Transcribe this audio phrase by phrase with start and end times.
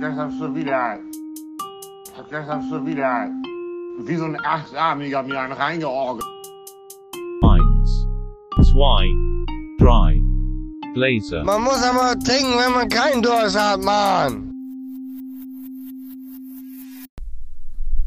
[0.00, 1.00] Gestern du wieder.
[2.30, 3.28] Gestern hast du wieder.
[4.06, 6.24] Wie so ein Achtarmiger mir einen reingeorgelt.
[7.42, 8.06] Eins,
[8.70, 9.08] zwei,
[9.80, 10.22] drei.
[10.94, 11.42] Blazer.
[11.42, 14.52] Man muss aber trinken, wenn man keinen Durst hat, Mann.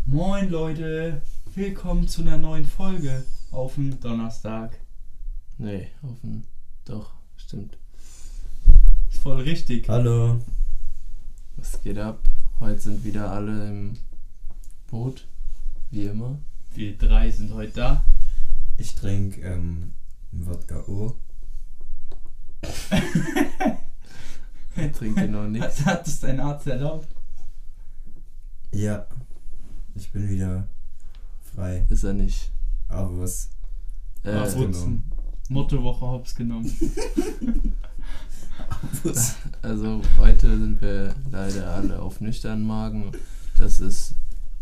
[0.05, 1.21] Moin Leute,
[1.55, 4.79] willkommen zu einer neuen Folge auf dem Donnerstag.
[5.57, 6.45] Nee, offen.
[6.85, 7.77] Doch, stimmt.
[9.09, 9.89] Ist voll richtig.
[9.89, 10.39] Hallo.
[11.61, 12.27] Was geht ab?
[12.59, 13.95] Heute sind wieder alle im
[14.89, 15.27] Boot.
[15.91, 16.39] Wie immer.
[16.73, 18.05] Wir drei sind heute da.
[18.77, 19.91] Ich trinke ähm,
[20.31, 21.15] Wodka O.
[24.93, 25.85] Trinkt ihr noch nichts?
[25.85, 27.07] Hat es dein Arzt erlaubt?
[28.71, 29.05] Ja.
[29.93, 30.67] Ich bin wieder
[31.53, 31.85] frei.
[31.89, 32.51] Ist er nicht.
[32.87, 33.51] Aber was?
[34.23, 34.49] Äh.
[35.47, 36.75] Mottowoche hops genommen.
[39.61, 43.11] also heute sind wir leider alle auf nüchternen Magen.
[43.57, 44.15] Das ist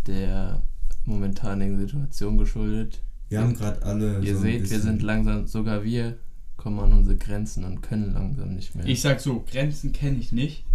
[0.08, 0.62] der
[1.05, 3.02] momentanen Situation geschuldet.
[3.30, 4.20] Wir haben gerade alle.
[4.22, 6.17] Ihr so ein seht, wir sind langsam, sogar wir
[6.58, 8.86] kommen an unsere Grenzen und können langsam nicht mehr.
[8.86, 10.66] Ich sag so, Grenzen kenne ich nicht.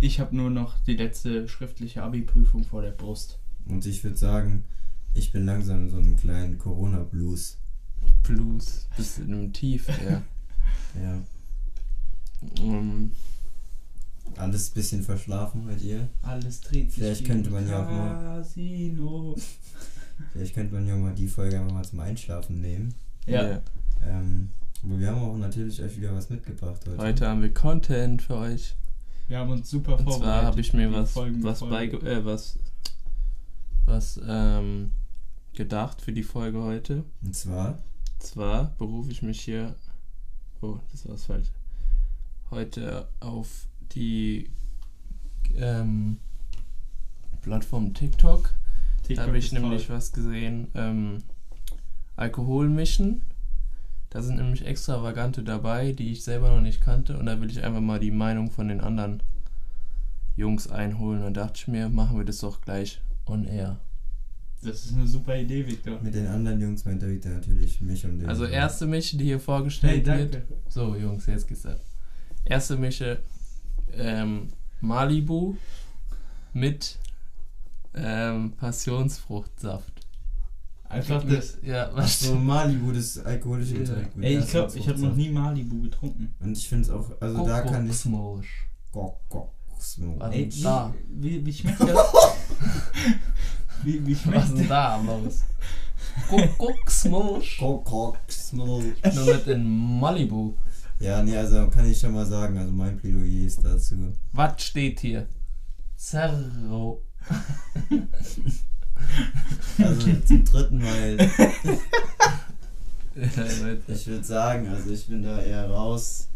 [0.00, 3.38] Ich habe nur noch die letzte schriftliche Abi-Prüfung vor der Brust.
[3.68, 4.64] Und ich würde sagen,
[5.14, 7.56] ich bin langsam in so einem kleinen Corona-Blues.
[8.22, 10.22] Blues, bist in einem Tief, ja.
[11.02, 11.20] Ja.
[12.60, 13.12] Ähm,
[14.36, 16.08] Alles ein bisschen verschlafen bei dir.
[16.22, 19.36] Alles dreht sich Vielleicht wie könnte man ja auch mal- Casino.
[20.32, 22.94] Vielleicht könnte man ja mal die Folge einfach mal zum Einschlafen nehmen.
[23.26, 23.60] Ja.
[24.04, 24.50] Ähm,
[24.84, 26.98] aber wir haben auch natürlich euch wieder was mitgebracht heute.
[26.98, 28.74] Heute haben wir Content für euch.
[29.28, 30.22] Wir haben uns super Und vorbereitet.
[30.24, 31.74] zwar habe ich mir was, Folgen- was Folge.
[31.98, 32.58] beige äh, was,
[33.84, 34.90] was ähm,
[35.54, 37.04] gedacht für die Folge heute.
[37.22, 37.78] Und zwar,
[38.18, 39.74] Zwar berufe ich mich hier,
[40.62, 41.48] oh, das war das falsch,
[42.50, 44.50] heute auf die
[45.54, 46.18] ähm,
[47.42, 48.52] Plattform TikTok.
[49.02, 49.96] Da TikTok habe ich nämlich toll.
[49.96, 50.68] was gesehen.
[50.74, 51.18] Ähm,
[52.16, 53.22] Alkohol mischen.
[54.10, 57.18] Da sind nämlich extravagante dabei, die ich selber noch nicht kannte.
[57.18, 59.22] Und da will ich einfach mal die Meinung von den anderen
[60.36, 61.22] Jungs einholen.
[61.24, 63.78] Und dachte ich mir, machen wir das doch gleich on air.
[64.62, 66.00] Das ist eine super Idee, Victor.
[66.00, 68.28] mit den anderen Jungs meint er wieder natürlich mich und den.
[68.28, 70.34] Also erste Mische, die hier Hey, vorgestellt wird.
[70.34, 70.46] danke.
[70.68, 71.78] So, Jungs, jetzt geht's ab.
[72.46, 73.20] Erste Mische
[73.92, 74.48] ähm,
[74.80, 75.56] Malibu
[76.52, 76.98] mit
[77.94, 79.92] ähm, Passionsfruchtsaft.
[80.88, 81.58] Einfach das.
[81.62, 83.80] Ja, was so, Malibu, das alkoholische Ja.
[83.80, 84.16] Getränk.
[84.16, 86.32] mit Ey, ich glaube, ich habe noch nie Malibu getrunken.
[86.38, 87.90] Und ich finde es auch, also da kann ich.
[90.18, 90.94] Was Ey, denn wie, da?
[91.08, 91.88] wie, wie schmeckt das?
[93.82, 94.68] wie, wie Was schmeckt denn das?
[94.68, 95.44] da los?
[96.30, 98.94] Gok, gok, smoke.
[99.14, 100.54] Nur mit in Malibu.
[100.98, 104.14] Ja, nee, also kann ich schon mal sagen, also mein Plädoyer ist dazu.
[104.32, 105.28] Was steht hier?
[105.96, 107.02] Zerro.
[109.78, 111.18] Also zum dritten Mal,
[113.14, 116.28] ich würde sagen, also ich bin da eher raus.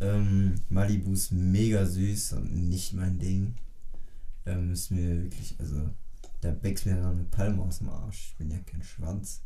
[0.00, 3.54] Ähm, Malibu ist mega süß und nicht mein Ding.
[4.44, 5.90] Ähm, ist mir wirklich, also
[6.42, 8.30] da wächst mir noch eine Palme aus dem Arsch.
[8.30, 9.42] Ich bin ja kein Schwanz.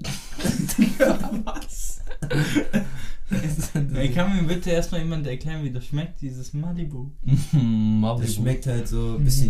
[1.44, 2.00] Was?
[3.94, 7.10] Ey, kann mir bitte erstmal jemand erklären, wie das schmeckt, dieses Malibu?
[7.52, 8.22] Malibu.
[8.22, 9.48] Das schmeckt halt so ein bisschen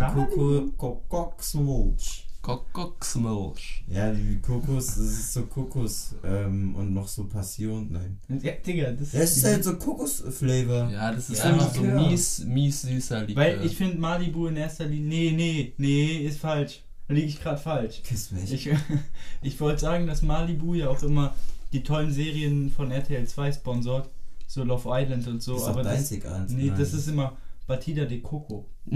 [0.77, 2.27] Kokosmilch.
[2.41, 3.83] Kokosmilch.
[3.87, 8.19] Ja, die Kokos, das ist so Kokos ähm, und noch so Passion, nein.
[8.41, 10.89] Ja, Digga, das Ja, es ist halt so Kokos-Flavor.
[10.91, 13.35] Ja, das ist Ja, einfach so mies, mies süßer Likör.
[13.43, 15.31] Weil ich finde Malibu in erster Linie.
[15.31, 16.81] Nee, nee, nee, ist falsch.
[17.11, 18.01] Da liege ich gerade falsch.
[18.03, 18.53] Kiss mich.
[18.53, 18.69] Ich,
[19.41, 21.33] ich wollte sagen, dass Malibu ja auch immer
[21.73, 24.09] die tollen Serien von RTL 2 sponsort.
[24.47, 25.57] So Love Island und so.
[25.57, 26.73] ist aber das, nee, Nein.
[26.77, 27.33] das ist immer
[27.67, 28.65] Batida de Coco.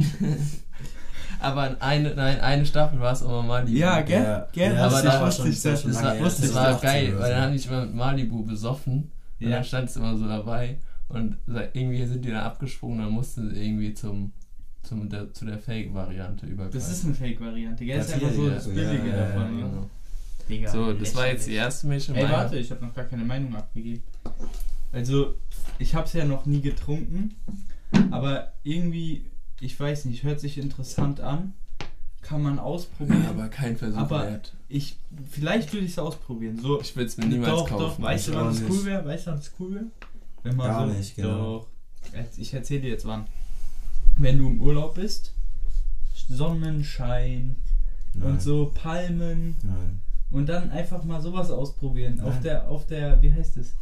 [1.40, 3.78] Aber in eine, nein, eine Staffel war es aber Malibu.
[3.78, 4.24] Ja, gell?
[4.24, 4.74] Ja, Gell?
[4.74, 6.82] ja, aber da war wusste schon- das das schon Das war, das ich, war das
[6.82, 9.50] geil, weil dann habe ich immer mit Malibu besoffen und Ja.
[9.56, 10.78] dann stand es immer so dabei
[11.10, 11.38] und
[11.74, 14.32] irgendwie sind die dann abgesprungen, dann mussten sie irgendwie zum,
[14.86, 16.80] zum der, zu der Fake-Variante übergreifen.
[16.80, 17.98] Das ist eine Fake-Variante, gell?
[17.98, 19.42] Das ist einfach so das Billige ja, davon.
[19.42, 19.70] ja, ne?
[19.72, 19.90] genau.
[20.48, 22.14] Digga, So, das war jetzt die erste Mische.
[22.16, 24.04] Ey, warte, ich habe noch gar keine Meinung abgegeben.
[24.92, 25.36] Also,
[25.80, 27.34] ich habe es ja noch nie getrunken,
[28.12, 29.26] aber irgendwie,
[29.60, 31.54] ich weiß nicht, hört sich interessant an.
[32.22, 33.26] Kann man ausprobieren.
[33.30, 34.54] Aber kein Versuch Aber- wert.
[34.68, 34.98] ich,
[35.30, 36.58] vielleicht würde ich es ausprobieren.
[36.60, 37.82] So, Ich würde es mir niemals doch, kaufen.
[37.82, 39.06] doch, weißt du, wann es cool wäre?
[39.06, 39.86] Weißt du, wann es cool wäre?
[40.42, 41.60] Wenn man Gar so, nicht, genau.
[41.60, 41.68] Doch.
[42.38, 43.26] Ich erzähle dir jetzt wann.
[44.18, 45.34] Wenn du im Urlaub bist,
[46.30, 47.56] Sonnenschein
[48.14, 48.32] Nein.
[48.32, 50.00] und so Palmen Nein.
[50.32, 52.20] und dann einfach mal sowas ausprobieren.
[52.22, 52.44] Auf Nein.
[52.44, 53.76] der, auf der, wie heißt es?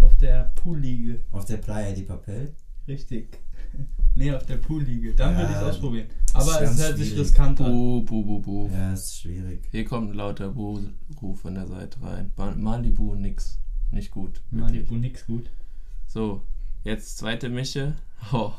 [0.00, 1.20] Auf der Poolliege.
[1.30, 2.54] Auf der Playa de Papel.
[2.88, 3.38] Richtig.
[4.18, 5.12] Nee, auf der Poolliege.
[5.14, 6.06] Dann Ja, würde ich es ausprobieren.
[6.32, 7.70] Aber es hört sich riskant an.
[7.70, 8.70] Bu, bu, bu, bu.
[8.72, 9.68] Ja, ist schwierig.
[9.70, 12.32] Hier kommt ein lauter Bu-Ruf von der Seite rein.
[12.56, 13.58] Malibu, nix.
[13.92, 14.40] Nicht gut.
[14.50, 14.60] wirklich.
[14.60, 15.50] Malibu nix gut.
[16.06, 16.40] So,
[16.86, 17.94] jetzt zweite Mische.
[18.32, 18.52] Oh,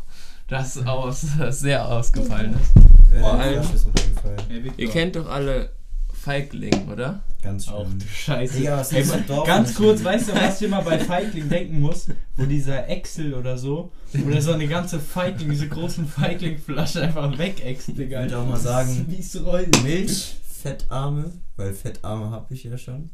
[0.47, 2.55] das ist aus, sehr ausgefallen.
[3.13, 3.87] Äh, Vor allem- ist
[4.63, 4.73] Victor.
[4.77, 5.71] Ihr kennt doch alle
[6.13, 7.21] Feigling, oder?
[7.41, 7.99] Ganz Auch schlimm.
[7.99, 8.57] du Scheiße.
[8.57, 9.47] Digga, was Ey, ist Dorf?
[9.47, 12.07] ganz kurz, weißt du, was ich immer bei Feigling denken muss?
[12.35, 13.91] Wo dieser Excel oder so,
[14.25, 18.25] oder so eine ganze Feigling, diese großen Feigling-Flasche einfach wegäxt, Digga.
[18.25, 19.39] Ich würd auch mal sagen, ist.
[19.83, 23.09] Milch, Fettarme, weil Fettarme habe ich ja schon.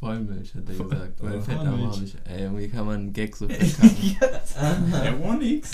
[0.00, 1.22] Vollmilch, hat er gesagt.
[1.22, 1.94] Weil Fettarme Vollmilch.
[1.96, 2.16] habe ich.
[2.32, 4.16] Ey, irgendwie kann man einen Gag so verkacken.
[4.92, 5.70] Der war nix.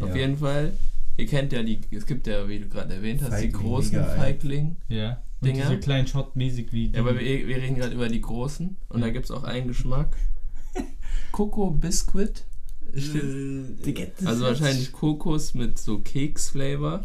[0.00, 0.16] Auf Ja.
[0.16, 0.72] jeden Fall,
[1.16, 3.92] ihr kennt ja die, es gibt ja, wie du gerade erwähnt hast, die Feigling, großen
[3.98, 4.18] mega, ey.
[4.18, 4.76] Feigling.
[4.88, 5.22] Ja.
[5.40, 5.66] Und Dinger.
[5.68, 6.94] diese kleinen Shot-mäßig wie die.
[6.94, 9.12] Ja, aber wir, wir reden gerade über die großen und da Ja.
[9.12, 10.16] gibt es auch einen Geschmack.
[11.32, 12.44] Coco Biscuit.
[12.94, 17.04] Äh, Also wahrscheinlich Kokos mit so Keks-Flavor.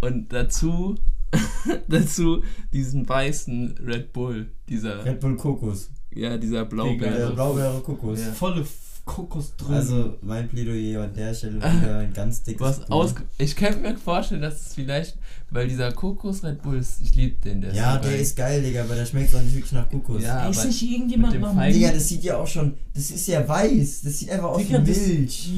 [0.00, 0.94] Und dazu,
[1.88, 2.42] dazu
[2.72, 4.50] diesen weißen Red Bull.
[4.68, 5.90] Dieser, Red Bull Kokos.
[6.10, 7.32] ja, dieser Der Blaubeere.
[7.32, 8.20] Blaubeere Kokos.
[8.20, 8.32] Ja.
[8.32, 8.64] Volle
[9.06, 9.74] F- Kokosdrüsen.
[9.74, 14.42] Also mein Plädoyer an der Stelle wieder ein ganz dickes aus, ich könnte mir vorstellen,
[14.42, 15.16] dass es vielleicht,
[15.50, 18.82] weil dieser Kokos Red Bull ist, ich liebe den, der Ja, der ist geil, Digga,
[18.82, 20.22] aber der schmeckt auch nicht wirklich nach Kokos.
[20.22, 23.28] Ja, ist aber nicht irgendjemand dem mal Digga, das sieht ja auch schon, das ist
[23.28, 25.50] ja weiß, das sieht einfach aus wie Milch.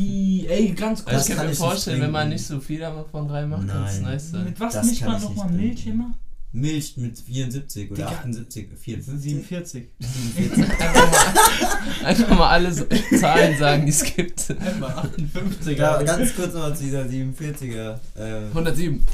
[0.49, 3.67] Ey, ganz Also Das ich kann mir vorstellen, wenn man nicht so viel davon reinmacht,
[3.67, 4.45] kann es nice sein.
[4.45, 6.15] Mit was mischt man nochmal Milch immer?
[6.53, 8.19] Milch mit 74 oder Digga.
[8.21, 9.21] 78, 54.
[9.21, 9.89] 47.
[10.01, 12.89] Einfach mal, einfach mal alle
[13.21, 14.51] Zahlen sagen, die es gibt.
[14.51, 15.79] Einfach 58.
[15.79, 17.99] Ja, ganz kurz noch zu dieser 47er.
[18.17, 19.05] Äh, 107.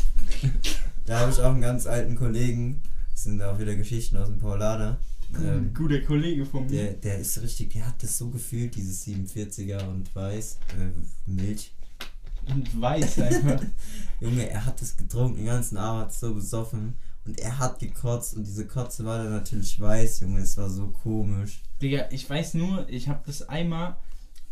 [1.06, 2.82] da habe ich auch einen ganz alten Kollegen,
[3.12, 4.98] das sind auch wieder Geschichten aus dem Paulaner.
[5.36, 6.70] Ähm, Guter Kollege von mir.
[6.70, 11.72] der, der ist richtig, der hat das so gefühlt, dieses 47er und weiß, äh, Milch.
[12.46, 13.60] Und weiß einfach.
[14.20, 16.94] Junge, er hat es getrunken, den ganzen Abend so besoffen
[17.26, 20.88] und er hat gekotzt und diese Kotze war dann natürlich weiß, Junge, es war so
[20.88, 21.62] komisch.
[21.80, 23.96] Digga, ich weiß nur, ich habe das einmal.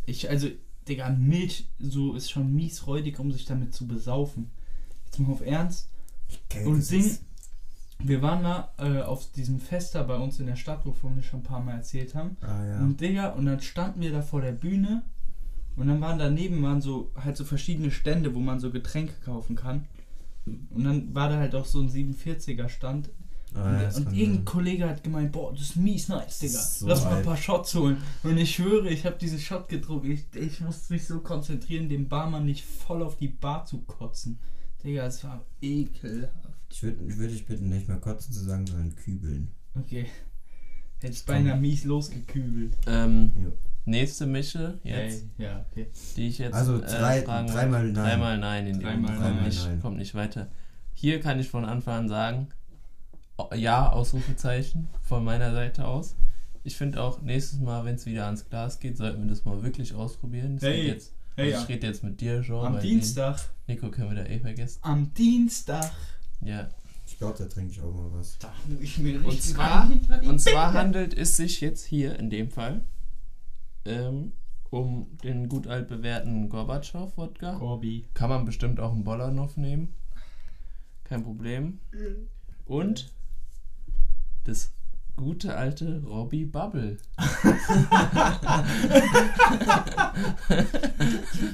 [0.06, 0.48] Ich, also,
[0.88, 4.50] Digga, Milch so ist schon mies räudig, um sich damit zu besaufen.
[5.04, 5.90] Jetzt mal auf Ernst.
[6.48, 7.18] Geil, Und Ding,
[7.98, 11.22] wir waren da äh, auf diesem Fest da bei uns in der Stadt, wovon wir
[11.22, 12.36] schon ein paar Mal erzählt haben.
[12.40, 12.80] Ah ja.
[12.80, 15.04] Und Digga, und dann standen wir da vor der Bühne
[15.76, 19.56] und dann waren daneben waren so halt so verschiedene Stände, wo man so Getränke kaufen
[19.56, 19.86] kann.
[20.46, 23.10] Und dann war da halt auch so ein 47er Stand.
[23.54, 24.44] Ah, ja, und kann irgendein sein.
[24.46, 26.58] Kollege hat gemeint, boah, das ist mies nice, Digga.
[26.58, 27.98] So Lass mal ein paar Shots holen.
[28.22, 30.10] Und ich schwöre, ich habe diesen Shot getrunken.
[30.10, 34.38] Ich, ich musste mich so konzentrieren, dem Barmann nicht voll auf die Bar zu kotzen.
[34.82, 36.32] Digga, es war ekelhaft.
[36.70, 39.48] Ich würde ich würd dich bitten, nicht mehr kotzen zu sagen, sondern kübeln.
[39.78, 40.06] Okay.
[41.00, 42.76] Hättest beinahe mies losgekübelt.
[42.86, 43.52] Ähm, Jo.
[43.84, 45.86] Nächste Mische, jetzt, Ey, ja, okay.
[46.16, 47.94] die ich jetzt Also drei- äh, fragen dreimal nein.
[47.94, 49.22] Dreimal nein in die Dreimal Runde.
[49.26, 49.44] kommt, nein.
[49.48, 49.80] nicht, Nein.
[49.82, 50.48] kommt nicht weiter.
[50.94, 52.48] Hier kann ich von Anfang an sagen,
[53.54, 56.14] ja, Ausrufezeichen von meiner Seite aus.
[56.64, 59.62] Ich finde auch, nächstes Mal, wenn es wieder ans Glas geht, sollten wir das mal
[59.64, 60.56] wirklich ausprobieren.
[60.58, 62.66] Das Hey, geht jetzt, Hey, also ich rede jetzt mit dir, Jean.
[62.76, 63.38] am Dienstag.
[63.66, 64.78] den Nico können wir da eh vergessen.
[64.82, 65.90] Am Dienstag.
[66.40, 66.68] Ja.
[67.06, 68.38] Ich glaube, da trinke ich auch mal was.
[68.38, 69.90] Da muss ich mir Und zwar,
[70.22, 72.82] und zwar handelt es sich jetzt hier in dem Fall
[73.84, 74.32] ähm,
[74.70, 77.58] um den gut altbewährten Gorbatschow-Wodka.
[77.58, 78.06] Corby.
[78.14, 79.94] Kann man bestimmt auch einen Bollanov nehmen.
[81.04, 81.78] Kein Problem.
[82.64, 83.12] Und
[84.44, 84.72] das
[85.16, 86.96] gute alte Robbie Bubble.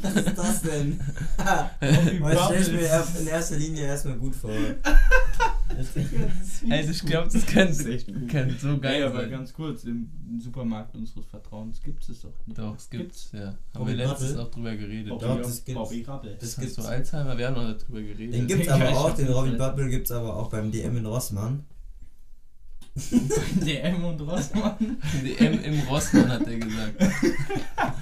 [0.02, 1.00] Was ist das denn?
[1.40, 3.12] Robbie Was stelle ich Bubble.
[3.14, 4.50] mir in erster Linie erstmal gut vor.
[5.78, 9.30] Also ich glaube, das könnte, so geil Geil, aber sein.
[9.30, 12.58] ganz kurz, im Supermarkt unseres Vertrauens gibt es doch nicht.
[12.58, 13.46] Doch, es gibt's, ja.
[13.46, 14.42] Haben Robbie wir letztens Bubble?
[14.42, 15.08] auch drüber geredet.
[15.10, 15.80] Bobby, Doch, das gibt's.
[15.80, 16.36] Bobby Rabbel.
[16.40, 16.74] Das Hast gibt's.
[16.76, 17.38] du Alzheimer?
[17.38, 18.34] Wir haben noch darüber geredet.
[18.34, 19.58] Den gibt's Ja, aber auch, den halt.
[19.58, 21.64] Bubble gibt's aber auch beim DM in Rossmann.
[23.64, 24.74] DM und Rossmann.
[25.24, 26.94] DM im Rossmann hat er gesagt.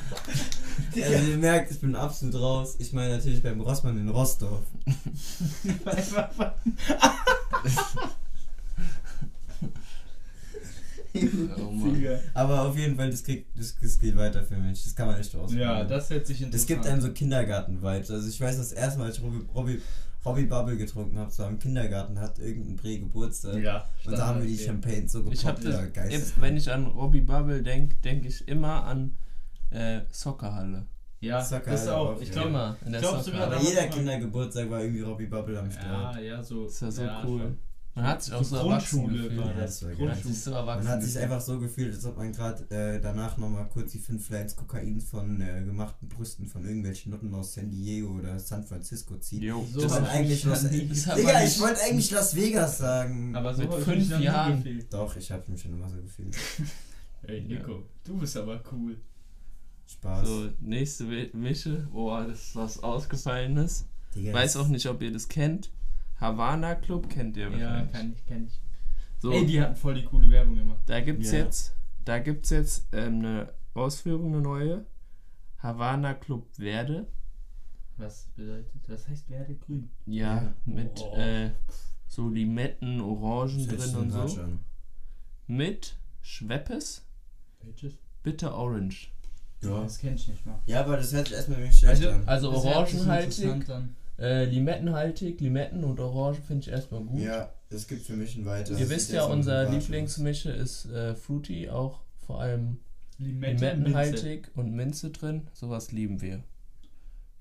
[0.99, 2.77] Also ihr merkt, ich bin absolut raus.
[2.79, 4.63] Ich meine natürlich beim Rossmann in Rossdorf.
[11.59, 11.73] Oh.
[12.35, 14.85] Aber auf jeden Fall, das, kriegt, das, das geht weiter für mich.
[14.85, 15.61] Das kann man echt ausprobieren.
[15.61, 18.11] Ja, das hört sich interessant Das gibt einem so Kindergarten-Vibes.
[18.11, 19.83] Also ich weiß, das erste Mal, als ich Robbie, Robbie,
[20.25, 23.63] Robbie Bubble getrunken habe, so am Kindergarten, hat irgendein Prä Geburtstag.
[23.63, 25.39] Ja, Und da haben wir die Champagne so gepoppt.
[25.39, 26.11] Ich habe ja, das, geil.
[26.11, 29.15] jetzt, wenn ich an Robbie Bubble denke, denke ich immer an
[29.71, 30.87] äh, Soccerhalle.
[31.27, 32.21] Ja, Soccer das halt auch.
[32.21, 32.35] Ich ja.
[32.35, 35.73] glaube, immer in der glaub sogar, Aber jeder Kindergeburtstag war irgendwie Robbie Bubble am ja,
[35.73, 36.23] Start.
[36.23, 36.65] ja, so.
[36.65, 37.41] Das ja so ja, cool.
[37.41, 37.59] schon.
[37.97, 39.39] Man hat sich auch so, erwachsen Grundschule gefühlt.
[39.39, 39.83] war Ja, das.
[39.83, 39.99] war geil.
[39.99, 40.35] Man hat Grundschule.
[40.35, 43.67] sich so Man hat sich einfach so gefühlt, als ob man gerade äh, danach nochmal
[43.73, 48.19] kurz die fünf Lines Kokain von äh, gemachten Brüsten von irgendwelchen Nutten aus San Diego
[48.19, 49.43] oder San Francisco zieht.
[49.43, 53.35] Jo, So das ich eigentlich Los Digga, ich wollte eigentlich Las Vegas sagen.
[53.35, 54.63] Aber so Mit fünf Jahren.
[54.91, 56.37] Doch, ich habe mich schon immer so gefühlt.
[57.23, 59.01] Ey, Nico, du bist aber cool.
[59.87, 60.27] Spaß.
[60.27, 61.87] So, nächste Mi- Mische.
[61.93, 63.89] Boah, das ist was Ausgefallenes.
[64.15, 65.71] Digga, Weiß auch nicht, ob ihr das kennt.
[66.21, 67.93] Havana Club kennt ihr Ja, wahrscheinlich.
[67.93, 68.61] kann ich, kenn ich.
[69.19, 70.81] So, Ey, die hatten voll die coole Werbung gemacht.
[70.87, 71.39] da gibt's Ja.
[71.39, 71.75] jetzt,
[72.05, 74.87] da gibt's jetzt ähm, eine Ausführung, eine neue.
[75.59, 77.07] Havana Club Verde.
[77.97, 79.89] Was bedeutet, was heißt Werde grün?
[80.07, 80.55] Ja, Ja.
[80.67, 81.17] mit Oh.
[81.17, 81.51] äh,
[82.09, 84.49] so Limetten, Orangen drin und so.
[85.47, 87.07] Mit Schweppes,
[87.63, 87.95] Welches?
[88.23, 89.13] Bitter Orange.
[89.71, 89.83] Ja.
[89.83, 90.59] Das kenn ich nicht mal.
[90.67, 92.23] ja, aber das hört sich erstmal wirklich schlecht Also- an.
[92.27, 93.65] Also orangenhaltig,
[94.19, 97.21] äh, limettenhaltig, Limetten und Orangen finde ich erstmal gut.
[97.21, 98.79] Ja, das gibt für mich ein weiter.
[98.79, 99.69] Ihr wisst ja, unser.
[99.71, 102.79] Lieblingsmische ist äh, Fruity, auch vor allem
[103.19, 103.67] Limette, Minze.
[103.75, 105.49] limettenhaltig und Minze drin.
[105.53, 106.43] Sowas lieben wir.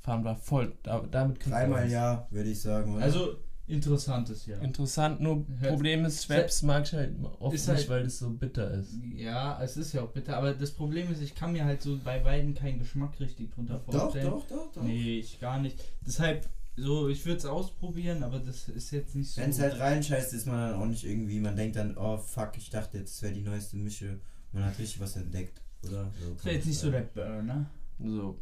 [0.02, 0.74] Fahren wir voll.
[0.84, 2.96] Da, damit Dreimal ja, würde ich sagen.
[2.96, 3.04] Oder?
[3.06, 4.62] Also, interessantes Jahr.
[4.62, 8.20] Interessant, nur Hört- Problem ist, Schweppes mag ich halt oft Ist nicht, halt- weil es
[8.20, 8.94] so bitter ist.
[9.16, 11.98] Ja, es ist ja auch bitter, aber das Problem ist, ich kann mir halt so
[12.04, 14.26] bei beiden keinen Geschmack richtig drunter doch, vorstellen.
[14.30, 14.84] doch, doch, doch.
[14.84, 15.80] Nee, ich gar nicht.
[16.06, 19.42] Deshalb, so, ich würde es ausprobieren, aber das ist jetzt nicht so.
[19.42, 22.52] Wenn es halt reinscheißt, ist man dann auch nicht irgendwie, man denkt dann, oh fuck,
[22.58, 24.20] ich dachte jetzt, das wäre die neueste Mische.
[24.52, 26.12] Man hat richtig was entdeckt, oder?
[26.22, 27.02] So das wäre jetzt nicht so der.
[27.02, 27.70] Burner.
[28.00, 28.40] So.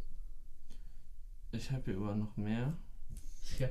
[1.52, 2.72] Ich habe hier aber noch mehr.
[3.58, 3.68] Ja.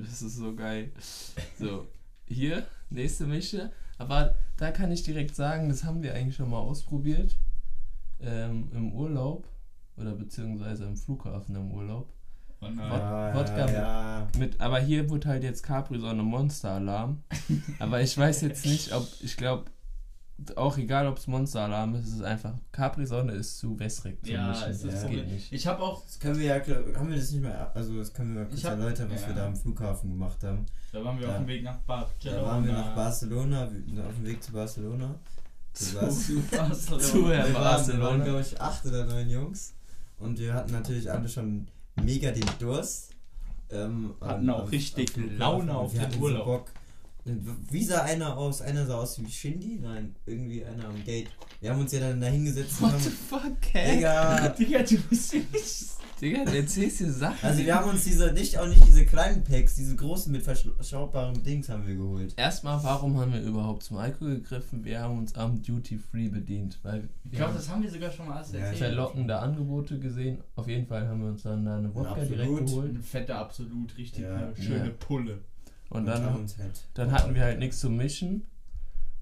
[0.00, 0.92] Das ist so geil.
[1.58, 1.86] So,
[2.26, 3.70] hier, nächste Mische.
[3.98, 7.36] Aber da kann ich direkt sagen, das haben wir eigentlich schon mal ausprobiert.
[8.20, 9.46] Ähm, Im Urlaub.
[9.96, 12.08] Oder beziehungsweise im Flughafen im Urlaub.
[12.60, 12.78] Oh nein.
[12.78, 13.70] Ja, Wodka- ja,
[14.20, 14.28] ja.
[14.38, 17.22] Mit, aber hier wird halt jetzt Capri-Sonne Monster-Alarm.
[17.80, 19.64] aber ich weiß jetzt nicht, ob, ich glaube,
[20.56, 24.84] auch egal ob es Monster-Alarm ist, es ist einfach, Capri-Sonne ist zu wässrig Ja, ist
[24.84, 25.08] das Ja.
[25.08, 25.52] geht nicht.
[25.52, 26.54] Ich habe auch, Das können wir ja,
[26.96, 29.28] haben wir das nicht mehr, also das können wir mal kurz erläutern, was ja.
[29.28, 30.64] wir da am Flughafen gemacht haben.
[30.92, 31.32] da waren wir Ja.
[31.32, 32.40] auf dem Weg nach Barcelona.
[32.40, 33.70] Da waren wir nach Barcelona, auf
[34.16, 35.14] dem Weg zu Barcelona.
[35.72, 36.98] Zu Zu Barcelona.
[37.04, 37.28] Zu, ja.
[37.28, 38.04] wir waren, wir Barcelona.
[38.04, 39.74] waren glaube ich, acht oder neun Jungs.
[40.18, 41.66] Und wir hatten natürlich alle schon
[42.02, 43.10] mega den Durst.
[43.70, 45.36] Ähm, Hatten auch am- richtig am.
[45.36, 46.38] Laune auf den Urlaub.
[46.38, 46.72] So Bock.
[47.70, 48.60] Wie sah einer aus?
[48.62, 49.78] Einer sah aus wie Shindy?
[49.82, 51.28] Nein, irgendwie einer am Gate.
[51.60, 53.16] Wir haben uns ja dann da hingesetzt und What the haben.
[53.52, 53.96] fuck, hä?
[53.96, 54.48] Digga!
[54.50, 55.84] Digga, du bist nicht.
[56.20, 57.38] Digga, du erzählst dir Sachen.
[57.42, 61.42] Also wir haben uns diese, nicht auch nicht diese kleinen Packs, diese großen mit verschraubbaren
[61.44, 62.34] Dings haben wir geholt.
[62.36, 64.84] Erstmal, warum haben wir überhaupt zum Alkohol gegriffen?
[64.84, 68.10] Wir haben uns am Duty Free bedient, weil Ich wir glaube, das haben wir sogar
[68.10, 68.76] schon mal erzählt.
[68.78, 70.38] verlockende Angebote gesehen.
[70.56, 72.30] Auf jeden Fall haben wir uns dann da eine Wodka Absolut.
[72.32, 72.94] direkt geholt.
[72.96, 74.34] Ein fetter Absolut, richtig Ja.
[74.36, 74.92] eine schöne Ja.
[74.98, 75.38] Pulle.
[75.90, 78.46] Und haben dann, halt dann hatten wir halt nichts zum Mischen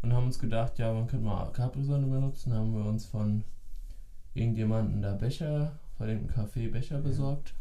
[0.02, 2.52] und haben uns gedacht, ja, man könnte mal Capri-Sonne benutzen.
[2.52, 3.44] Haben wir uns von
[4.34, 7.54] irgendjemanden da Becher, von dem Café Becher besorgt.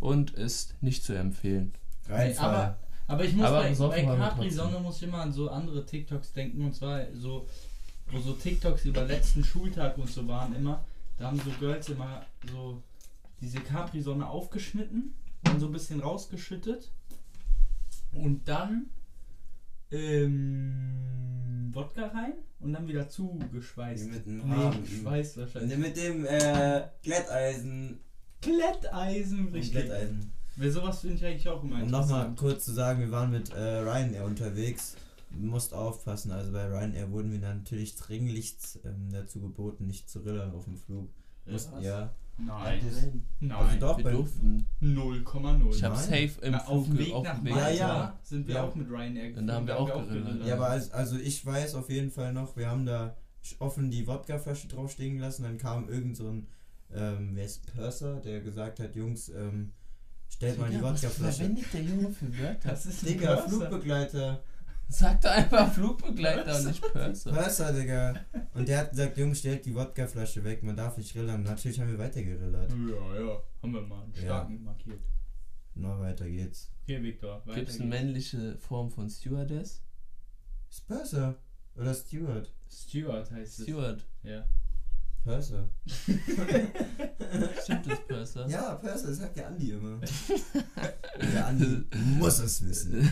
[0.00, 1.72] Und ist nicht zu empfehlen.
[2.08, 2.54] Reinfall.
[2.54, 4.50] Aber, aber ich muss Aber bei, bei waren wir Capri trotzdem.
[4.50, 7.46] Sonne muss ich immer an so andere TikToks denken und zwar so,
[8.10, 10.84] wo so TikToks über letzten Schultag und so waren immer.
[11.16, 12.22] Da haben so Girls immer
[12.52, 12.82] so
[13.40, 15.14] diese Capri Sonne aufgeschnitten
[15.50, 16.90] und so ein bisschen rausgeschüttet
[18.14, 18.86] und dann
[19.90, 24.10] ähm, Wodka rein und dann wieder zugeschweißt.
[24.10, 25.78] mit dem Nee, geschweißt wahrscheinlich.
[25.78, 28.00] mit dem äh, Glätteisen.
[28.40, 29.72] Glätteisen, Und richtig.
[29.72, 30.30] Glätteisen.
[30.56, 33.50] Weil sowas finde ich eigentlich auch immer Um nochmal kurz zu sagen, wir waren mit
[33.52, 34.96] äh, Ryanair unterwegs.
[35.30, 40.20] Du musst aufpassen, also bei Ryanair wurden wir natürlich dringlichst ähm, dazu geboten, nicht zu
[40.20, 41.08] rillern auf dem Flug.
[41.46, 42.14] Mussten, ja.
[42.36, 42.80] Nein.
[42.84, 43.80] Also Nein.
[43.80, 44.66] doch, Wir bei, durften.
[44.82, 45.74] 0,0.
[45.74, 47.42] Ich habe safe im Na, auf dem Flug Weg auf nach.
[47.42, 48.18] Malta Ja, ja.
[48.22, 48.64] sind wir Ja.
[48.64, 49.38] auch mit Ryanair geflogen.
[49.38, 50.24] Und da haben wir auch gerillert.
[50.26, 50.46] gerillert.
[50.48, 53.16] ja, aber als, also ich weiß auf jeden Fall noch, wir haben da
[53.58, 56.46] offen die Wodkaflasche drauf stehen gelassen, dann kam irgend so ein,
[56.92, 59.72] ähm, wer ist Purser, der gesagt hat, Jungs, ähm,
[60.28, 61.36] stellt mal die Digga, was Wodkaflasche.
[61.44, 62.68] verwendet der Junge für Wörter?
[62.70, 63.48] das ist Digga, Purser.
[63.68, 64.42] Flugbegleiter.
[64.88, 67.32] Sag doch einfach Flugbegleiter und nicht Purser.
[67.32, 68.14] Purser, Digga.
[68.54, 71.42] Und der hat gesagt, Jungs, stellt die Wodkaflasche weg, man darf nicht rillern.
[71.42, 72.70] Natürlich haben wir weiter gerillert.
[72.70, 73.42] Ja, ja.
[73.62, 74.20] Haben wir mal einen Ja.
[74.20, 75.00] starken markiert.
[75.74, 76.70] Na, weiter geht's.
[76.86, 77.42] Hier, Victor.
[77.46, 79.82] weiter Gibt es eine männliche Form von Stewardess?
[80.70, 81.36] Ist Purser.
[81.76, 82.52] Oder Stewart.
[82.70, 83.64] Stuart heißt es.
[83.64, 84.06] Steward.
[84.22, 84.46] Ja.
[85.24, 85.68] Purser.
[87.64, 88.46] Stimmt das Purser?
[88.48, 89.98] Ja, Purser, das sagt der Andi immer.
[91.32, 91.84] der Andi
[92.18, 93.08] muss es wissen.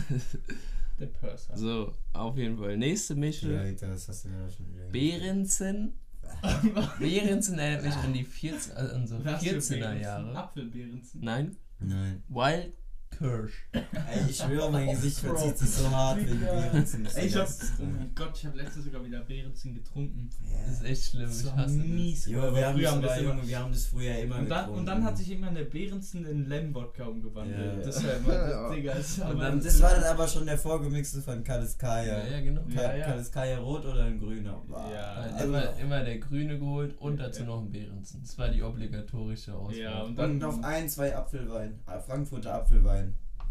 [0.99, 1.57] Der Purser.
[1.57, 2.77] So, auf jeden Fall.
[2.77, 3.59] Nächste Ja, Mische.
[3.59, 4.85] Alter, das hast du ja schon wieder.
[4.87, 5.93] Behrensen.
[6.99, 10.01] Behrensen erinnert mich an die 14, also an so Was für 14er Behrensen?
[10.01, 10.35] Jahre.
[10.37, 11.21] Apfelbeerenzen.
[11.21, 12.23] Nein, Nein.
[12.29, 12.73] Wild
[13.17, 13.53] Kirsch.
[13.71, 13.81] Ey,
[14.29, 17.07] ich schwöre, mein Gesicht verzieht sich so hart wegen Beerenzen.
[17.15, 20.29] Ey, ich hab, oh mein Gott, ich habe letztens sogar wieder Beerenzen getrunken.
[20.65, 20.87] Das ist Ja.
[20.89, 21.27] echt schlimm.
[21.27, 22.27] Das Ich hasse mies.
[22.27, 25.03] Aber wir haben, haben das immer wir haben das früher immer und dann, und dann
[25.03, 27.77] hat sich irgendwann der Beerenzen in Lemwodka umgewandelt.
[27.79, 27.83] Ja.
[27.85, 30.57] Das war immer, das, Digga, das Und dann- Und das war dann aber schon der
[30.57, 32.19] vorgemixte von Kaliskaya.
[32.23, 32.61] Ja, ja, genau.
[32.69, 33.05] Ja, Ka ja.
[33.05, 34.61] Kaliskaya rot oder ein grüner?
[34.69, 35.15] Ja.
[35.15, 37.47] Halt Also- immer, immer der Grüne geholt und dazu Ja.
[37.47, 38.21] noch ein Behrensen.
[38.21, 39.77] Das war die obligatorische Auswahl.
[39.77, 41.79] Ja, und Und dann noch ein, zwei Apfelwein.
[41.85, 43.02] Ah, Frankfurter Apfelwein.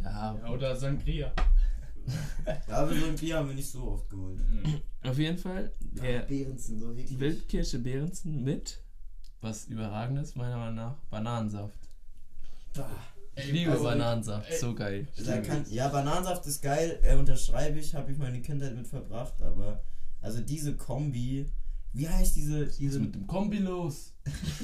[0.02, 1.32] Ja, Ja, oder Sangria.
[2.68, 4.40] Ja, aber Bier haben wir nicht so oft geholt.
[5.04, 7.18] auf jeden Fall der Beerenzen, so wirklich.
[7.20, 8.82] Wildkirsche Behrensen mit,
[9.40, 11.78] was überragend ist, meiner Meinung nach, Bananensaft.
[13.36, 15.06] Ich liebe also, Bananensaft, ey, so geil.
[15.24, 19.40] Da kann, ja, Bananensaft ist geil, äh, unterschreibe ich, habe ich meine Kindheit mit verbracht,
[19.40, 19.82] aber
[20.20, 21.46] also diese Kombi,
[21.92, 24.12] wie heißt diese, Was ist diese, mit dem Kombi los?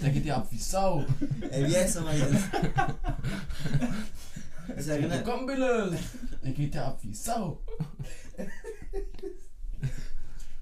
[0.02, 1.04] Der geht ja ab wie Sau.
[1.50, 2.42] ey, wie heißt nochmal dieses?
[4.76, 5.94] Dem erinnert, Kombi los.
[6.42, 7.60] Der geht ja ab wie Sau.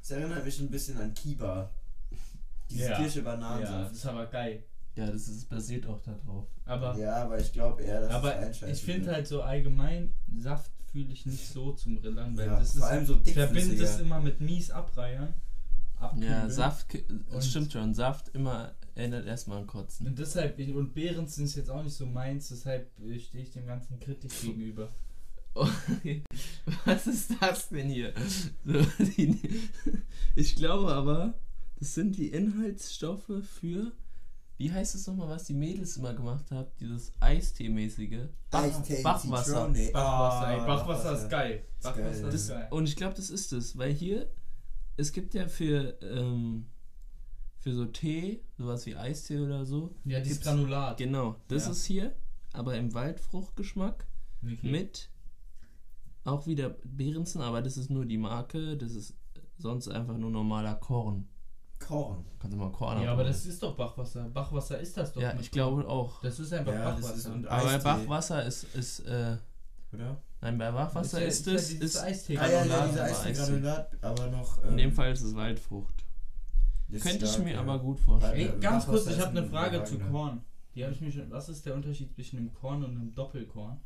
[0.01, 1.71] das erinnert mich ein bisschen an Kiba.
[2.71, 2.97] Diese Ja.
[2.97, 4.63] Kirsche Ja, das ist aber geil.
[4.95, 6.47] Ja, das ist basiert auch darauf.
[6.65, 8.77] Aber, Ja, aber ich glaube eher, dass aber es einschaltet.
[8.79, 12.73] ich finde halt so allgemein, Saft fühle ich nicht so zum Rillern, weil ja, das
[12.73, 14.01] vor ist, allem so ich verbinde das dickflüssiger.
[14.05, 15.35] immer mit mies abreiern.
[15.99, 16.31] Abkühlen.
[16.31, 16.87] Ja, Saft,
[17.31, 17.95] das stimmt schon.
[17.95, 20.07] Saft immer erinnert erstmal an Kotzen.
[20.07, 23.67] Und deshalb, und Beerenzen ist jetzt auch nicht so meins, deshalb äh, stehe ich dem
[23.67, 24.89] Ganzen kritisch gegenüber.
[26.85, 28.13] Was ist das denn hier?
[28.65, 28.83] So,
[29.17, 29.39] die,
[30.35, 31.35] ich glaube aber,
[31.79, 33.93] das sind die Inhaltsstoffe für.
[34.59, 36.67] Wie heißt es nochmal, was die Mädels immer gemacht haben?
[36.81, 38.29] Dieses Eistee-mäßige.
[38.53, 39.69] Eistee, Bachwasser.
[39.69, 41.65] Bachwasser, Ah, Bachwasser ist geil.
[41.83, 42.69] Bachwasser ist geil.
[42.71, 44.31] Und ich glaube, das ist es, weil hier,
[44.97, 46.67] es gibt ja für, ähm,
[47.59, 49.95] für so Tee, sowas wie Eistee oder so.
[50.05, 50.99] Ja, dieses Granulat.
[50.99, 51.71] Genau, das Ja.
[51.73, 52.13] ist hier,
[52.53, 54.07] aber im Waldfruchtgeschmack
[54.43, 54.71] Okay.
[54.71, 55.11] mit
[56.25, 59.15] auch wieder Behrensen, aber das ist nur die Marke, das ist
[59.59, 61.29] sonst einfach nur normaler Korn.
[61.79, 62.25] Korn.
[62.39, 64.29] Kannst du mal Korn Ja, aber das ist doch Bachwasser.
[64.31, 65.21] Bachwasser ist das doch.
[65.21, 66.21] Ja, ich glaube auch.
[66.23, 67.15] Das ist einfach Ja, Bachwasser.
[67.17, 69.37] ist und Aber Bachwasser ist, ist äh,
[69.97, 70.23] Oder?
[70.41, 71.97] nein, bei Bachwasser ja- ist es, ist.
[71.99, 72.09] Ah
[72.49, 72.65] ja,
[73.33, 74.63] Granulat, aber noch.
[74.65, 76.05] ähm, in dem Fall ist es Waldfrucht.
[77.03, 77.61] Könnte ich mir ja.
[77.61, 78.37] aber gut vorstellen.
[78.37, 79.99] Ey, Ja, ganz kurz, ich habe eine ein Frage zu.
[79.99, 80.43] Korn.
[80.75, 81.31] Die habe ich mir schon.
[81.31, 83.81] Was ist der Unterschied zwischen einem Korn und einem Doppelkorn?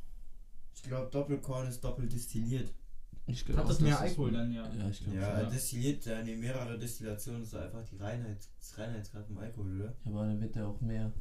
[0.75, 2.73] Ich glaube, Doppelkorn ist doppelt destilliert.
[3.27, 4.65] Ich glaub Hat auch, das mehr ist- Alkohol dann, ja?
[4.77, 5.49] Ja, ich glaube Ja, ja.
[5.49, 9.95] destilliert, ja, nee, mehrere Destillationen ist einfach die Reinheit, das Reinheitsgrad vom Alkohol, oder?
[10.05, 11.13] Ja, aber dann wird der auch mehr.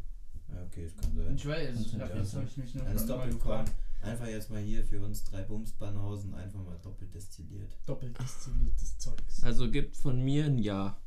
[0.51, 1.35] Ja, okay, das kann sein.
[1.35, 3.65] Ich weiß, ich hab, jetzt habe ich mich nur Dann ist schon mal Doppelkorn.
[4.01, 7.71] Einfach jetzt mal hier für uns drei Bumsbanausen einfach mal doppelt destilliert.
[7.85, 9.43] Doppelt destilliertes Zeugs.
[9.43, 10.97] Also gibt von mir ein Ja.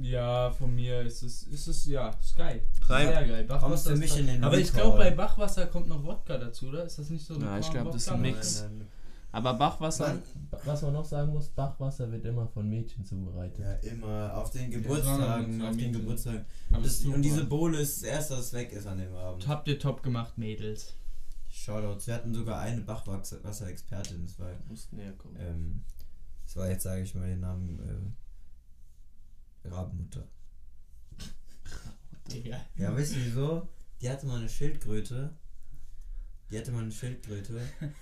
[0.00, 2.62] Ja, von mir ist es, ist es, ja, ist geil.
[2.86, 3.46] Drei- Sehr geil.
[3.48, 6.68] Kommst Bachwasser du ist in den Aber ich glaube, bei Bachwasser kommt noch Wodka dazu,
[6.68, 6.84] oder?
[6.84, 8.14] Ist das nicht so Ja, ich Korn- glaub, das ist Wodka?
[8.16, 8.60] ein Mix.
[8.62, 8.88] Nein, nein,
[9.32, 10.18] Aber Bachwasser,
[10.64, 13.58] was man noch sagen muss, Bachwasser wird immer von Mädchen zubereitet.
[13.58, 14.36] Ja, immer.
[14.36, 15.92] Auf den Geburtstagen, ja, auf den.
[15.92, 16.44] Geburtstagen.
[16.70, 19.48] Aber Das, und diese Bohle ist das erste, was weg ist an dem Abend.
[19.48, 20.94] Habt ihr top gemacht, Mädels.
[21.64, 22.06] Shoutouts.
[22.06, 24.26] Wir hatten sogar eine Bachwasser-Expertin.
[24.26, 25.36] Das war, Muss näher kommen.
[25.38, 25.84] ähm,
[26.44, 28.14] das war jetzt, sage ich mal, den Namen
[29.64, 30.26] äh, Rabenmutter.
[32.32, 32.58] Digga.
[32.76, 33.68] Ja, weißt du wieso?
[34.00, 35.30] Die hatte mal eine Schildkröte.
[36.50, 37.60] Die hatte mal eine Schildkröte.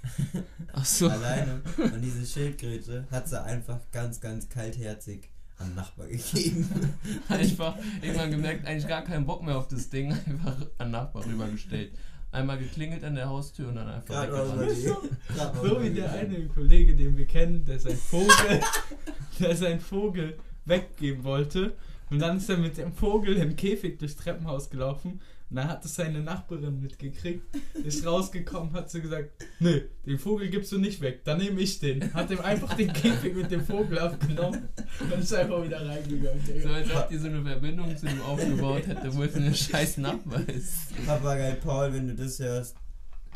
[0.73, 1.09] Ach so.
[1.09, 1.61] alleine.
[1.79, 6.69] Und diese Schildkröte hat sie einfach ganz, ganz kaltherzig an den Nachbar gegeben.
[7.29, 11.97] Einfach irgendwann gemerkt, eigentlich gar keinen Bock mehr auf das Ding, einfach an Nachbar rübergestellt.
[12.37, 14.70] Einmal geklingelt an der Haustür und dann einfach über weggerannt.
[14.77, 18.61] So über wie der eine Kollege, den wir kennen, der sein Vogel,
[19.40, 21.72] der sein Vogel weggeben wollte.
[22.11, 25.20] Und dann ist er mit dem Vogel im Käfig durchs Treppenhaus gelaufen.
[25.48, 27.42] Und dann hat es seine Nachbarin mitgekriegt,
[27.85, 29.30] ist rausgekommen, hat sie gesagt,
[29.61, 32.12] nö, den Vogel gibst du nicht weg, dann nehme ich den.
[32.12, 34.68] Hat ihm einfach den Käfig mit dem Vogel abgenommen
[35.00, 36.40] und ist einfach wieder reingegangen.
[36.62, 39.98] So als ob die so eine Verbindung zu ihm aufgebaut hätte, wo es eine scheiß
[39.98, 40.94] Nachbar ist.
[41.06, 42.76] Papagei Paul, wenn du das hörst,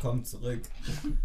[0.01, 0.61] komm zurück.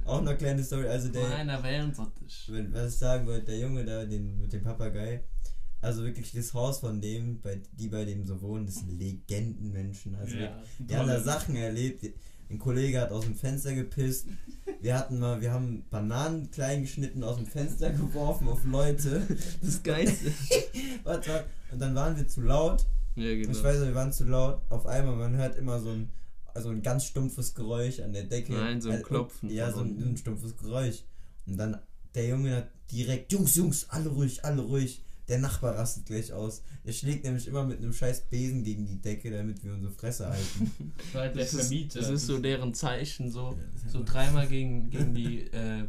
[0.04, 0.86] Auch noch kleine Story.
[0.86, 2.44] Also der, Meiner Wellensortisch.
[2.48, 5.24] wenn, was ich sagen wollte, der Junge da den, mit dem Papagei,
[5.80, 10.14] also wirklich das Haus von dem, bei, die bei dem so wohnen, das sind Legendenmenschen.
[10.16, 11.20] Also Ja, Wir haben da.
[11.20, 12.04] Sachen erlebt.
[12.48, 14.26] Ein Kollege hat aus dem Fenster gepisst.
[14.80, 19.22] Wir hatten mal, wir haben Bananen klein geschnitten aus dem Fenster geworfen auf Leute.
[19.62, 20.32] Das Geilste.
[21.04, 21.44] Warte, warte.
[21.72, 22.86] Und dann waren wir zu laut.
[23.16, 23.50] Ja, genau.
[23.50, 24.60] Ich weiß nicht, wir waren zu laut.
[24.70, 26.08] Auf einmal, man hört immer so ein,
[26.54, 28.52] also ein ganz stumpfes Geräusch an der Decke.
[28.52, 30.10] Nein, so ein Äh, Klopfen Ja, so ein, unten.
[30.10, 31.02] ein stumpfes Geräusch.
[31.46, 31.78] Und dann
[32.14, 35.02] der Junge hat direkt, Jungs, Jungs, alle ruhig, alle ruhig.
[35.28, 36.62] Der Nachbar rastet gleich aus.
[36.84, 40.28] Er schlägt nämlich immer mit einem scheiß Besen gegen die Decke, damit wir unsere Fresse
[40.28, 40.70] halten.
[40.98, 42.00] Das war halt der Das ist, Vermieter.
[42.00, 45.84] das ist so deren Zeichen, so, Ja, so dreimal gegen, gegen die äh,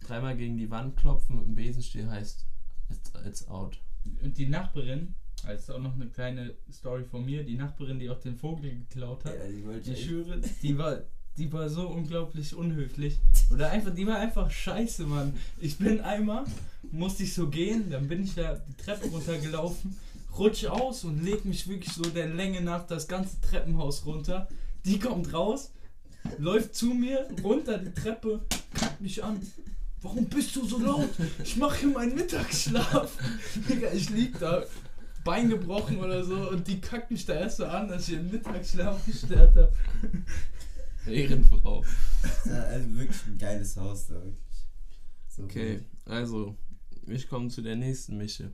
[0.00, 2.46] dreimal gegen die Wand klopfen mit dem Besenstiel heißt
[2.90, 3.78] it's, it's out.
[4.22, 5.14] Und die Nachbarin,
[5.44, 8.70] das ist auch noch eine kleine Story von mir, die Nachbarin, die auch den Vogel
[8.80, 11.00] geklaut hat, Ja, die echt- schwöre, die war,
[11.36, 13.18] die war so unglaublich unhöflich.
[13.50, 15.34] Oder einfach, die war einfach scheiße, Mann.
[15.58, 16.44] Ich bin einmal,
[16.92, 19.96] musste ich so gehen, dann bin ich da die Treppe runtergelaufen,
[20.38, 24.48] rutsch aus und leg mich wirklich so der Länge nach das ganze Treppenhaus runter.
[24.84, 25.72] Die kommt raus,
[26.38, 28.40] läuft zu mir, runter die Treppe,
[28.78, 29.40] guckt mich an.
[30.02, 31.08] Warum bist du so laut?
[31.42, 33.10] Ich mache hier meinen Mittagsschlaf.
[33.68, 34.62] Digga, ich lieg da,
[35.24, 38.30] Bein gebrochen oder so und die kackt mich da erst so an, dass ich den
[38.30, 39.72] Mittagsschlaf gestört habe.
[41.06, 41.84] Ehrenfrau.
[42.46, 44.66] Ja, also wirklich ein geiles Haus da, wirklich.
[45.28, 45.86] So Okay, gut.
[46.06, 46.56] also,
[47.06, 48.52] ich komme zu der nächsten Mische.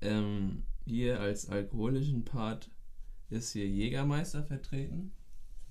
[0.00, 2.70] Ähm, hier als alkoholischen Part
[3.30, 5.12] ist hier Jägermeister vertreten.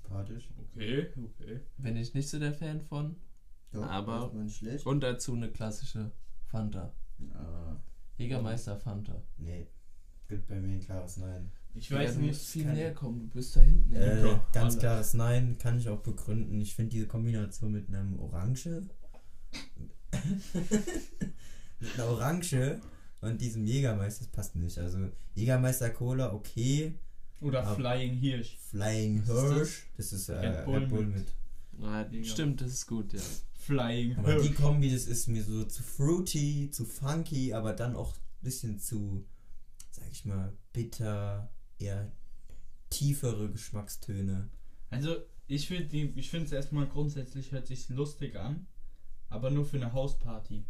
[0.01, 0.49] Sympathisch.
[0.73, 1.59] Okay, okay.
[1.77, 3.15] Bin ich nicht so der Fan von.
[3.71, 4.85] Doch, Aber- ist mal nicht schlecht.
[4.85, 6.11] Und dazu eine klassische
[6.47, 6.93] Fanta.
[7.33, 7.75] Ah,
[8.17, 9.21] Jägermeister Fanta.
[9.37, 9.67] nee.
[10.27, 11.51] Gibt bei mir ein klares Nein.
[11.73, 12.65] Ich Ja, weiß du musst nicht.
[12.65, 13.95] viel näher kommen, du bist da hinten.
[13.95, 16.59] Äh, Ja, ganz klares Nein, kann ich auch begründen.
[16.61, 18.81] Ich finde diese Kombination mit einem Orange.
[21.79, 22.79] mit einer Orange
[23.21, 24.77] und diesem Jägermeister, das passt nicht.
[24.77, 26.93] Also Jägermeister Cola, okay.
[27.39, 28.57] Oder Flying Hirsch.
[28.69, 29.53] Flying das?
[29.53, 31.25] Hirsch, das ist äh, Red Bull Red Bull mit-
[32.11, 32.27] mit.
[32.27, 33.19] Stimmt, das ist gut, ja.
[33.53, 34.55] Flying Aber die Hirsch.
[34.61, 39.25] Kombi, das ist mir so zu fruity, zu funky, aber dann auch ein bisschen zu,
[39.91, 41.49] sag ich mal, bitter,
[41.81, 42.11] eher
[42.89, 44.49] tiefere Geschmackstöne.
[44.89, 45.17] Also,
[45.47, 48.67] ich finde ich finde es erstmal grundsätzlich hört sich lustig an,
[49.29, 50.65] aber nur für eine Hausparty.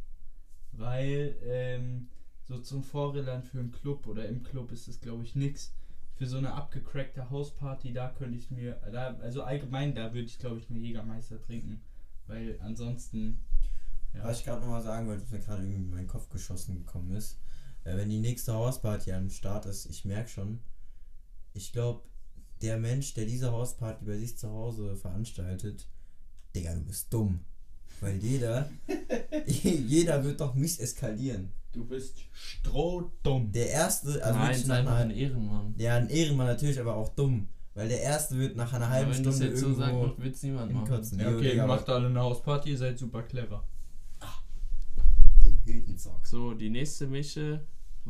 [0.72, 2.10] Weil, ähm,
[2.44, 5.74] so zum Vorrillern für einen Club oder im Club ist es, glaube ich, nix.
[6.16, 10.38] Für so eine abgecrackte Hausparty, da könnte ich mir, da, also allgemein, da würde ich,
[10.38, 11.82] glaube ich, einen Jägermeister trinken.
[12.28, 13.44] Weil ansonsten,
[14.14, 14.24] ja.
[14.24, 17.12] Was ich gerade nochmal sagen wollte, was mir gerade irgendwie in meinen Kopf geschossen gekommen
[17.16, 17.40] ist.
[17.84, 20.60] Äh, wenn die nächste Hausparty am Start ist, ich merke schon,
[21.54, 22.02] ich glaube,
[22.62, 25.88] der Mensch, der diese Hausparty bei sich zu Hause veranstaltet,
[26.56, 27.40] Digga, du bist dumm.
[28.00, 28.70] Weil jeder,
[29.46, 31.52] jeder wird doch mies eskalieren.
[31.72, 33.52] Du bist strohdumm.
[33.52, 35.74] Der erste, also Nein, nach einfach einer, ein Ehrenmann.
[35.78, 37.48] ja, ein Ehrenmann natürlich, aber auch dumm.
[37.74, 40.24] Weil der erste wird nach einer halben wenn du es Stunde jetzt so sagst, irgendwo
[40.24, 41.20] wird es niemand machen.
[41.20, 43.66] Ja, okay, Digga, macht alle eine Hausparty, ihr seid super clever.
[45.46, 46.28] den Hütensock.
[46.28, 47.62] So, die nächste Mische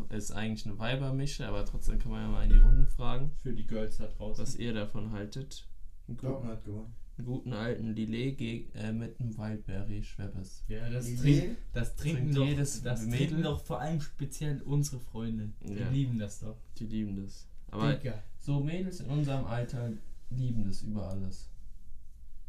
[0.09, 3.53] ist eigentlich eine Weibermische, aber trotzdem kann man ja mal in die Runde fragen, Für
[3.53, 4.41] die Girls da draußen.
[4.43, 5.67] was ihr davon haltet.
[6.07, 6.93] Einen guten, hat gewonnen.
[7.17, 8.41] einen guten alten Lillet
[8.75, 10.63] äh, mit einem Wildberry Schweppes.
[10.67, 13.17] Ja, das, trink, das trinken trinkt doch, jedes das Mädel.
[13.27, 15.53] trinken doch vor allem speziell unsere Freundinnen.
[15.63, 15.89] Die Ja.
[15.89, 16.57] lieben das doch.
[16.77, 17.47] Die lieben das.
[17.69, 18.21] Aber Digga.
[18.39, 19.91] so Mädels in unserem Alter
[20.29, 21.49] lieben das über alles.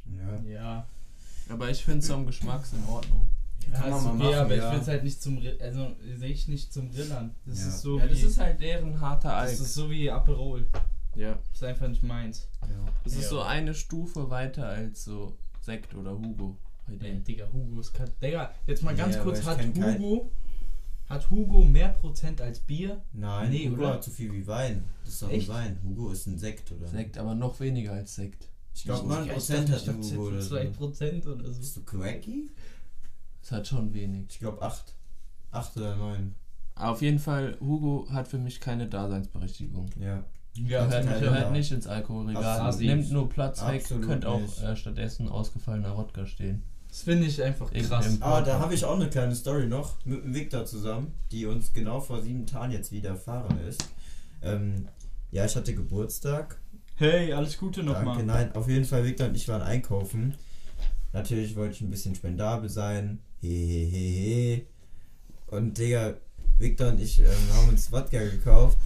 [0.07, 0.41] Ja.
[0.43, 0.89] Ja.
[1.49, 3.29] Aber ich finde zum Geschmack in Ordnung.
[3.71, 4.69] Ja, Kann man ist mal okay, machen, aber ich ja.
[4.71, 5.87] finde es halt nicht zum also
[6.19, 7.35] sehe ich nicht zum Rillern.
[7.47, 7.69] Das Ja.
[7.69, 9.53] ist so Ja, das wie ist halt deren harter das Alk.
[9.53, 10.67] ist so wie Aperol.
[11.15, 11.33] Ja.
[11.35, 12.49] Das ist einfach nicht meins.
[12.63, 12.69] ja.
[13.05, 17.25] Das ist so eine Stufe weiter als so Sekt oder Hugo bei Nee, denen.
[17.25, 20.31] Digga, Hugo ist kat- Digga, jetzt mal ganz Nee, kurz, ich hat kein- Hugo
[21.09, 23.03] hat Hugo mehr Prozent als Bier?
[23.13, 23.95] Nein, Nee, Hugo oder?
[23.95, 24.83] hat so viel wie Wein.
[25.05, 25.51] Das ist doch Echt?
[25.51, 25.79] ein Wein.
[25.85, 26.89] Hugo ist ein Sekt, oder?
[26.89, 28.49] Sekt, aber noch weniger als Sekt.
[28.75, 30.57] Ich glaube, Ich 9% dachte, hat ich Hugo oder so.
[30.57, 31.59] 2% oder so.
[31.61, 32.51] Bist du cracky?
[33.43, 34.27] Das hat schon wenig.
[34.31, 34.95] Ich glaube 8.
[35.51, 36.35] 8 oder 9.
[36.77, 39.91] Auf jeden Fall, Hugo hat für mich keine Daseinsberechtigung.
[40.01, 40.25] Ja.
[40.55, 41.51] Ja, gehört, ja, gehört ja.
[41.51, 42.61] nicht ins Alkoholregal.
[42.61, 42.87] Absolut.
[42.87, 44.63] Nimmt nur Platz weg, Absolut könnte auch nicht.
[44.63, 46.63] äh, stattdessen ausgefallener Wodka stehen.
[46.89, 48.07] das finde ich einfach Im- krass.
[48.07, 51.47] im- Aber da habe ich auch eine kleine Story noch mit dem Victor zusammen, die
[51.47, 53.83] uns genau vor sieben Tagen jetzt widerfahren ist.
[54.43, 54.89] Ähm,
[55.31, 56.61] ja, ich hatte Geburtstag.
[56.97, 58.23] Hey, alles Gute Danke, nochmal.
[58.23, 60.35] nein, auf jeden Fall, Victor und ich waren einkaufen.
[61.15, 63.21] Natürlich wollte ich ein bisschen spendabel sein.
[63.43, 64.67] Hehehehe.
[65.49, 66.15] Und Digga,
[66.59, 68.79] Victor und ich ähm, haben uns Wodka gekauft.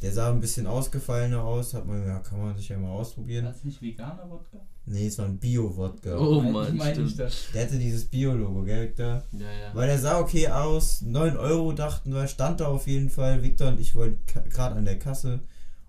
[0.00, 1.74] Der sah ein bisschen ausgefallener aus.
[1.74, 3.44] Hat man, ja, kann man sich ja mal ausprobieren.
[3.44, 4.58] Das nicht veganer Wodka?
[4.86, 6.16] Nee, es war ein Bio-Wodka.
[6.18, 7.48] Oh Mann, meine ich das.
[7.52, 9.22] Der hatte dieses Bio-Logo, gell, Victor?
[9.32, 9.74] Ja, ja.
[9.74, 11.02] Weil der sah okay aus.
[11.02, 13.42] 9 Euro dachten wir, stand da auf jeden Fall.
[13.42, 15.40] Victor und ich wollten gerade an der Kasse.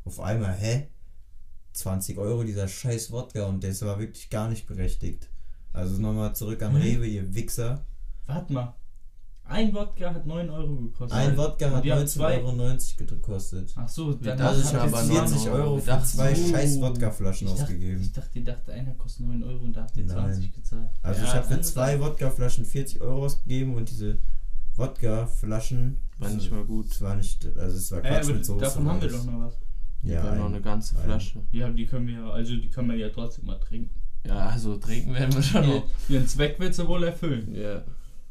[0.04, 0.88] Auf einmal, hä?
[1.74, 5.30] 20 Euro dieser scheiß Wodka und das war wirklich gar nicht berechtigt.
[5.72, 6.82] Also nochmal zurück an Hm?
[6.82, 7.86] Rewe, ihr Wichser.
[8.28, 8.76] Warte mal.
[9.44, 11.12] Ein Wodka hat 9 Euro gekostet.
[11.18, 13.74] Ein Wodka hat die haben zwei- 19,90 Euro gekostet.
[13.76, 16.36] Ach so, dann dachten Also ich habe aber jetzt 40 nur- Euro für dachten zwei
[16.36, 16.50] so.
[16.54, 18.02] scheiß Wodkaflaschen ich dachte, ausgegeben.
[18.02, 20.16] ich dachte, ihr dachte, einer kostet 9 Euro und da habt ihr Nein.
[20.16, 20.90] 20 gezahlt.
[21.02, 24.20] Also Ja, ich habe für zwei Wodkaflaschen 40 Euro ausgegeben und diese
[24.78, 25.98] Wodka-Flaschen.
[26.20, 27.02] War nicht mal gut.
[27.02, 28.62] War nicht, also es war Äh, Quatsch aber mit Soße.
[28.64, 29.58] davon haben wir doch noch was.
[30.02, 31.44] Wir Ja, haben noch ein- eine ganze ein- Flasche.
[31.52, 33.94] Ja, die können wir ja, also die können wir ja trotzdem mal trinken.
[34.26, 35.84] Ja, also trinken werden wir schon noch.
[36.10, 37.54] Ihren Zweck wird sie wohl erfüllen.
[37.56, 37.84] Ja.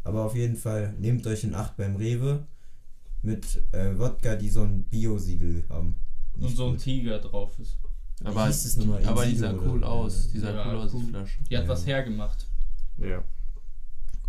[0.05, 2.47] Aber auf jeden Fall, nehmt euch in Acht beim Rewe
[3.23, 5.95] mit äh, Wodka, die so ein Bio-Siegel haben.
[6.35, 6.81] Und Nicht so ein gut.
[6.81, 7.77] Tiger drauf ist.
[8.25, 9.05] Aber, hieß es nochmal?
[9.07, 10.31] aber die sah cool aus.
[10.33, 11.41] Die sah Ja, cool aus, die Flasche.
[11.51, 11.71] Die hat Ja.
[11.71, 12.47] was hergemacht.
[12.99, 13.23] Ja.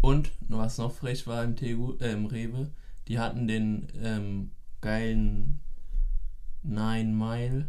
[0.02, 2.70] Und was noch frech war im, Tegu, äh, im Rewe,
[3.08, 5.60] die hatten den ähm, geilen
[6.64, 7.68] Nine Mile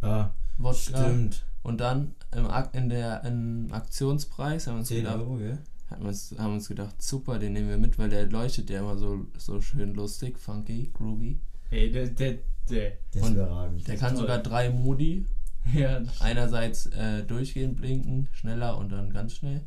[0.00, 0.76] Ah, Wodka.
[1.04, 1.44] stimmt.
[1.62, 5.58] Und dann im, Ak in der im Aktionspreis haben wir uns 10 gedacht, Euro, ja?
[5.94, 8.80] Haben wir uns, haben uns gedacht, super, den nehmen wir mit, weil der leuchtet ja
[8.80, 11.38] immer so, so schön lustig, funky, groovy.
[11.70, 12.32] Hey, der, der,
[12.70, 12.92] der.
[13.14, 13.86] Der ist Und überragend.
[13.88, 14.20] Der kann toll.
[14.22, 15.24] sogar drei Modi.
[15.72, 19.62] Ja, Einerseits äh, durchgehend blinken, schneller und dann ganz schnell.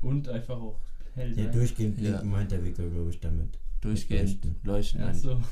[0.00, 0.78] und einfach auch
[1.14, 1.52] hell Ja, sein.
[1.52, 2.10] durchgehend Ja.
[2.12, 3.58] blinken meint der Wickler, glaube ich, damit.
[3.82, 4.56] Durchgehend Leuchten.
[4.64, 5.00] leuchten.
[5.02, 5.42] Ja, so.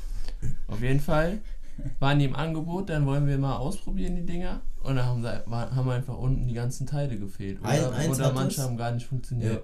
[0.67, 1.41] Auf jeden Fall
[1.99, 4.61] waren die im Angebot, dann wollen wir mal ausprobieren, die Dinger.
[4.81, 7.59] Und dann haben, sie, war, haben einfach unten die ganzen Teile gefehlt.
[7.61, 9.63] Oder, Ein- oder manche haben gar nicht funktioniert.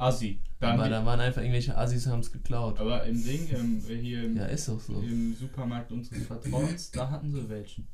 [0.00, 0.40] Assi.
[0.58, 2.78] Dann Aber die- da waren einfach irgendwelche Assis, haben es geklaut.
[2.78, 5.00] aber im Ding, im, hier im, Ja, ist doch so.
[5.00, 7.86] im Supermarkt unseres Vertrauens, da hatten sie welchen.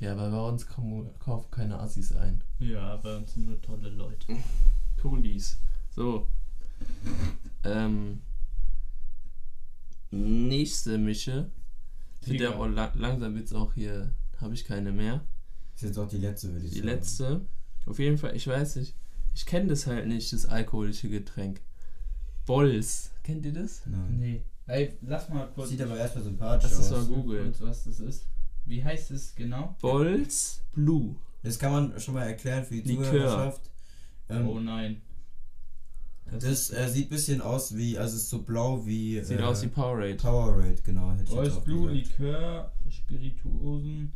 [0.00, 2.42] Ja, aber bei uns kommen, kaufen keine Assis ein.
[2.58, 4.26] Ja, bei uns sind nur tolle Leute.
[5.00, 5.58] Coolies.
[5.94, 6.28] So.
[7.64, 8.20] Ähm.
[10.10, 11.50] Nächste Mische.
[12.24, 12.60] Wird ja Tiger.
[12.60, 14.10] auch la langsam wird's auch hier.
[14.40, 15.24] Habe ich keine mehr.
[15.74, 16.88] Ist jetzt auch die letzte, würde ich Die sagen.
[16.88, 17.40] letzte.
[17.86, 18.94] Auf jeden Fall, ich weiß nicht.
[19.36, 21.60] Ich kenne das halt nicht, das alkoholische Getränk.
[22.46, 23.10] Bolls.
[23.22, 23.82] Kennt ihr das?
[23.84, 24.16] Nein.
[24.18, 24.42] Nee.
[24.66, 25.68] Ey, lass mal kurz.
[25.68, 27.06] Sieht aber erstmal sympathisch Das ist aus.
[27.06, 27.42] mal Google.
[27.44, 28.26] kurz, was das ist.
[28.64, 29.76] Wie heißt es genau?
[29.82, 31.16] Bolls Blue.
[31.42, 33.04] Das kann man schon mal erklären für die Likör.
[33.04, 33.70] Zuhörerschaft.
[34.30, 35.02] Ähm, oh nein.
[36.40, 39.42] Das äh, sieht ein bisschen aus wie, also es ist so blau wie Sieht äh,
[39.42, 40.14] aus wie Powerade.
[40.14, 41.12] Powerade, genau.
[41.12, 42.18] Hätte Boys auch Blue gesagt.
[42.18, 44.12] Likör, Spirituosen,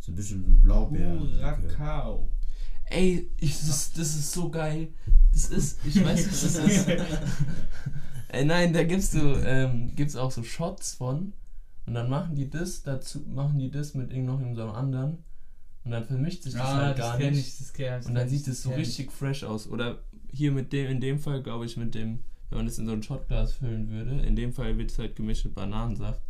[0.00, 1.16] So ein bisschen Blaubeer.
[1.38, 2.28] Curacao.
[2.86, 4.88] Ey, ich, das, das ist so geil.
[5.32, 6.88] Das ist, ich weiß nicht, was das ist.
[8.28, 11.32] Ey, nein, da gibt's so, ähm, gibt's auch so Shots von.
[11.86, 14.72] Und dann machen die das dazu, machen die das mit irgend noch in so einem
[14.72, 15.18] anderen.
[15.84, 17.48] Und dann vermischt sich das Ah, halt das gar kenn nicht.
[17.48, 18.06] ich, das kenn ich.
[18.06, 18.88] Und dann sieht es so kenn ich.
[18.88, 19.66] richtig fresh aus.
[19.68, 19.98] Oder
[20.32, 22.92] hier mit dem, in dem Fall, glaube ich, mit dem, wenn man das in so
[22.92, 26.20] ein Shotglas füllen würde, in dem Fall wird es halt gemischt mit Bananensaft.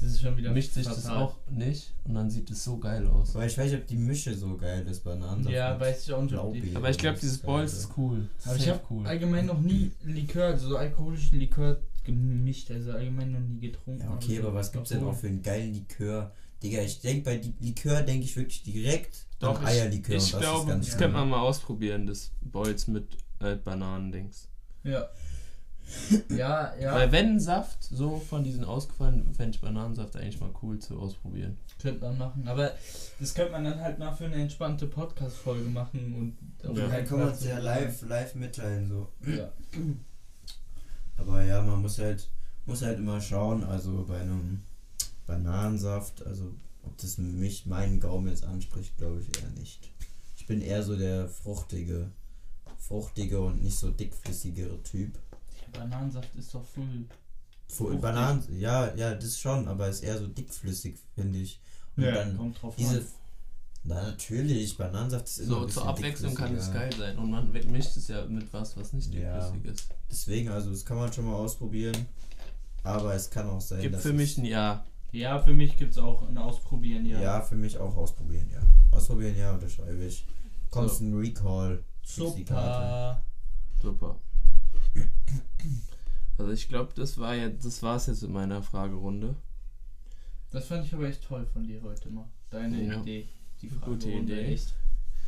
[0.00, 3.06] Das ist schon wieder Mischt sich das auch nicht und dann sieht es so geil
[3.06, 3.34] aus.
[3.34, 5.54] Weil ich weiß nicht, ob die Mische so geil ist, Bananensaft.
[5.54, 6.34] Ja, weiß ich auch nicht.
[6.34, 6.76] ob die- Blaubeer.
[6.78, 8.28] Aber ich glaube, Das dieses Balls ist cool.
[8.36, 9.06] Das Aber ist ich habe cool.
[9.06, 14.02] allgemein noch nie Likör, also so alkoholischen Likör gemischt, also allgemein noch nie getrunken.
[14.02, 16.32] Ja, okay, so aber was gibt's denn auch für einen geilen Likör?
[16.62, 20.16] Digga, ich denke bei Likör denke ich wirklich direkt Doch, an ich, Eierlikör.
[20.16, 20.98] ich das glaube, ist ganz das schlimm.
[21.00, 24.48] könnte man mal ausprobieren, das Balls mit äh, Bananendings.
[24.84, 25.06] Ja.
[26.28, 26.94] Ja, ja.
[26.94, 31.56] Weil wenn Saft so von diesen ausgefallen, fände ich Bananensaft eigentlich mal cool zu ausprobieren.
[31.80, 32.72] Könnte man machen, aber
[33.20, 36.14] das könnte man dann halt mal für eine entspannte Podcast-Folge machen
[36.62, 36.88] und Ja.
[36.88, 39.08] Dann kann man es ja live, live mitteilen, so.
[39.30, 39.52] Ja.
[41.18, 42.28] Aber ja, man muss halt,
[42.66, 44.62] muss halt immer schauen, also bei einem
[45.26, 49.90] Bananensaft, also ob das mich, meinen Gaumen jetzt anspricht, glaube ich eher nicht.
[50.36, 52.10] Ich bin eher so der fruchtige,
[52.78, 55.18] fruchtige und nicht so dickflüssigere Typ.
[55.76, 56.84] Ja, Bananensaft ist doch voll.
[57.68, 58.00] Fu- Fruchtig.
[58.00, 61.60] Bananen, ja, ja, das schon, aber ist eher so dickflüssig, finde ich.
[61.96, 63.06] Und dann kommt drauf diese, an.
[63.84, 67.50] na natürlich, Bananensaft ist immer ein So zur Abwechslung kann es geil sein und man
[67.52, 69.40] mischt es ja mit was, was nicht Ja.
[69.50, 69.88] dickflüssig ist.
[70.10, 72.06] Deswegen, also das kann man schon mal ausprobieren.
[72.84, 74.84] Aber es kann auch sein, Gibt dass für es- mich ein Ja.
[75.12, 77.20] Ja, für mich gibt es auch ein Ausprobieren, ja.
[77.20, 77.40] Ja.
[77.40, 78.60] für mich auch ausprobieren, ja.
[78.96, 80.26] Ausprobieren, ja, unterschreibe ich.
[80.70, 81.82] Constant Recall.
[82.04, 83.20] kriegst die Karte.
[83.80, 84.14] Super.
[84.14, 84.16] Super.
[86.38, 89.36] Also ich glaube, das war jetzt, das war's jetzt in meiner Fragerunde.
[90.50, 92.28] Das fand ich aber echt toll von dir heute mal.
[92.50, 93.00] Deine Ja.
[93.00, 93.28] Idee.
[93.62, 94.52] Die Gute Idee.
[94.52, 94.74] Echt.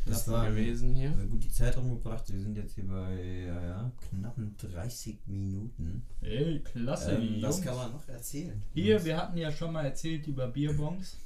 [0.05, 1.11] Das war gewesen hier.
[1.11, 2.31] Also gut die Zeit rumgebracht.
[2.31, 6.03] Wir sind jetzt hier bei ja, ja, knappen 30 Minuten.
[6.21, 8.61] Ey, klasse, Ähm, was kann man noch erzählen?
[8.73, 11.17] Hier, wir hatten ja schon mal erzählt über Bierbongs.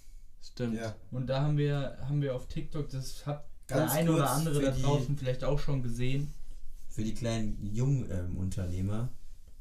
[0.42, 0.76] Stimmt.
[0.76, 4.30] Ja, Und da haben wir, haben wir auf TikTok, das hat Ganz der ein oder
[4.30, 6.34] andere da draußen vielleicht auch schon gesehen.
[6.94, 9.10] Für die kleinen jungen ähm, Unternehmer.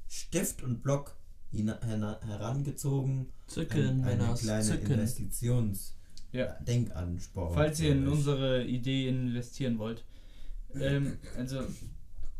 [0.06, 1.16] Stift und Block
[1.50, 3.32] herangezogen.
[3.46, 4.92] Zücken, Ein, eine Männers, kleine Zücken.
[4.92, 5.94] Investitions
[6.30, 6.52] Ja.
[6.60, 7.54] Denkansporn.
[7.54, 10.04] Falls ihr in unsere Idee investieren wollt.
[10.74, 11.62] Ähm, also,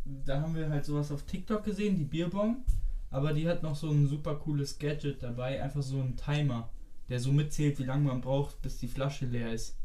[0.04, 2.64] da haben wir halt sowas auf TikTok gesehen, die Bierbong.
[3.10, 6.70] Aber die hat noch so ein super cooles Gadget dabei, einfach so ein Timer,
[7.08, 9.76] der so mitzählt, wie lange man braucht, bis die Flasche leer ist.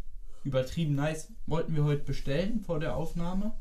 [0.43, 1.29] Übertrieben nice.
[1.45, 3.53] Wollten wir heute bestellen vor der Aufnahme.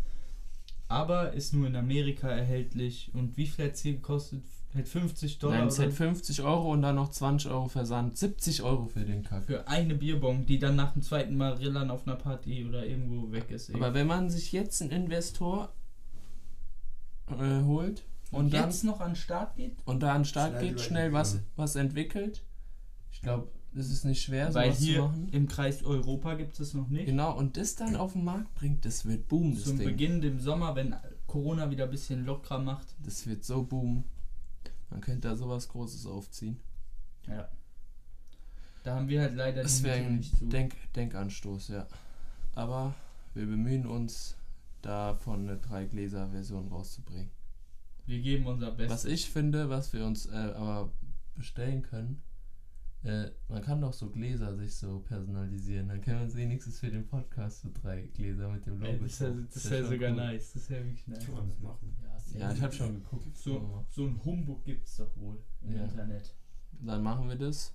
[0.89, 3.11] Aber ist nur in Amerika erhältlich.
[3.13, 4.43] Und wie viel hat es hier gekostet?
[4.75, 8.19] Halt 50 Dollar Nein, es hat 50 Euro und dann noch 20 Euro Versand.
[8.19, 9.45] 70 Euro für den Kack.
[9.45, 13.33] für eine Bierbong, die dann nach dem zweiten Mal rillern auf einer Party oder irgendwo
[13.33, 13.75] weg ist.
[13.75, 15.73] Aber wenn man sich jetzt einen Investor
[17.31, 20.25] äh, holt und, und dann jetzt noch an den Start geht, und da an den
[20.27, 22.43] Start Schnell geht, schnell was, was entwickelt,
[23.13, 25.29] ich glaube, es ist nicht schwer, weil sowas zu hier machen.
[25.33, 27.07] im Kreis Europa gibt es noch nicht.
[27.07, 29.87] Genau, und das dann auf den Markt bringt, das wird boom, das Zum Ding.
[29.87, 30.95] Beginn im Sommer, wenn
[31.27, 32.87] Corona wieder ein bisschen lockerer macht.
[33.05, 34.05] Das wird so boom.
[34.91, 36.59] Man könnte da sowas Großes aufziehen.
[37.27, 37.49] Ja.
[38.85, 40.47] Da haben wir halt leider Das die ein nicht zu.
[40.47, 41.87] Denk Denkanstoß, ja.
[42.55, 42.95] Aber
[43.35, 44.37] wir bemühen uns,
[44.87, 47.31] davon eine Drei-Gläser-Version rauszubringen.
[48.07, 48.91] Wir geben unser Bestes.
[48.91, 50.93] Was ich finde, was wir uns äh, aber
[51.35, 52.23] bestellen können,
[53.07, 55.89] äh, man kann doch so Gläser sich so personalisieren.
[55.89, 58.93] Dann können wir uns wenigstens für den Podcast so drei Gläser mit dem Logo.
[58.93, 60.17] Ey, das wäre das wär sogar cool.
[60.17, 60.53] nice.
[60.55, 61.25] Das wäre wirklich nice.
[61.27, 61.97] Kann man das machen?
[62.03, 62.41] Ja.
[62.41, 63.37] Ja, ich habe schon geguckt.
[63.37, 65.85] So, so ein Humbug gibt es doch wohl im Ja.
[65.85, 66.35] Internet.
[66.81, 67.75] Dann machen wir das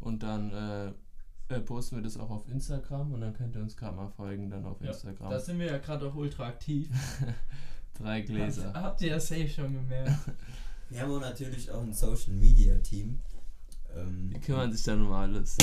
[0.00, 3.76] und dann äh, äh, posten wir das auch auf Instagram und dann könnt ihr uns
[3.76, 5.30] gerade mal folgen dann auf Ja, Instagram.
[5.30, 6.88] Da sind wir ja gerade auch ultra aktiv.
[7.94, 8.72] Drei Gläser.
[8.72, 10.12] Habt ihr ja safe schon gemerkt.
[10.88, 13.20] Wir haben auch natürlich auch ein Social Media Team.
[13.96, 15.56] Ähm, Die kümmern sich dann um alles.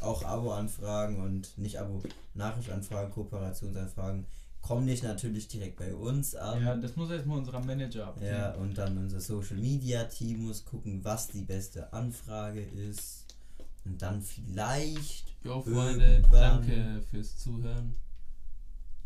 [0.00, 2.02] auch Abo-Anfragen und nicht Abo,
[2.34, 4.26] Nachrichtanfragen, Kooperationsanfragen
[4.62, 6.60] kommen nicht natürlich direkt bei uns an.
[6.62, 8.36] ja, das muss erstmal unser Manager abklären.
[8.36, 13.24] Ja, und dann unser Social Media Team muss gucken, was die beste Anfrage ist.
[13.84, 15.36] Und dann vielleicht.
[15.44, 17.94] Jo, Freunde, danke fürs Zuhören.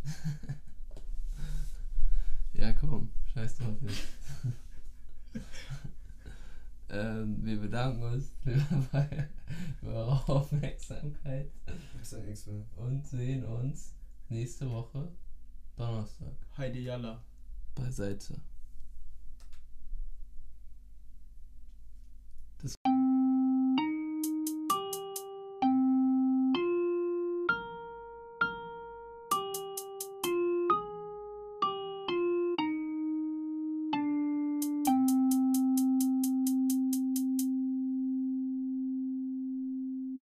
[2.54, 5.34] ja, komm, scheiß drauf jetzt.
[6.92, 8.59] ähm, wir bedanken uns für,
[9.81, 11.50] für eure Aufmerksamkeit
[12.76, 13.94] und sehen uns
[14.29, 15.09] nächste Woche
[15.76, 17.22] Donnerstag Heidi Jalla.
[17.74, 18.35] beiseite.